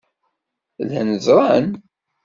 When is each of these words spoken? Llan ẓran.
Llan 0.85 1.09
ẓran. 1.25 1.67